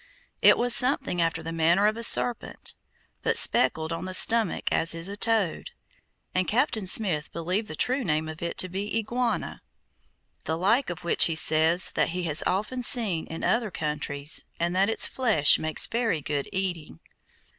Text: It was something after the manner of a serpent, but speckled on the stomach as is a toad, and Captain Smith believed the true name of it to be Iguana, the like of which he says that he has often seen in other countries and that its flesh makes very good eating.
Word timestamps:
It 0.41 0.57
was 0.57 0.75
something 0.75 1.21
after 1.21 1.43
the 1.43 1.51
manner 1.51 1.85
of 1.85 1.95
a 1.95 2.01
serpent, 2.01 2.73
but 3.21 3.37
speckled 3.37 3.93
on 3.93 4.05
the 4.05 4.15
stomach 4.15 4.63
as 4.71 4.95
is 4.95 5.07
a 5.07 5.15
toad, 5.15 5.69
and 6.33 6.47
Captain 6.47 6.87
Smith 6.87 7.31
believed 7.31 7.67
the 7.67 7.75
true 7.75 8.03
name 8.03 8.27
of 8.27 8.41
it 8.41 8.57
to 8.57 8.67
be 8.67 8.97
Iguana, 8.97 9.61
the 10.45 10.57
like 10.57 10.89
of 10.89 11.03
which 11.03 11.25
he 11.25 11.35
says 11.35 11.91
that 11.91 12.09
he 12.09 12.23
has 12.23 12.41
often 12.47 12.81
seen 12.81 13.27
in 13.27 13.43
other 13.43 13.69
countries 13.69 14.45
and 14.59 14.75
that 14.75 14.89
its 14.89 15.05
flesh 15.05 15.59
makes 15.59 15.85
very 15.85 16.19
good 16.19 16.49
eating. 16.51 16.97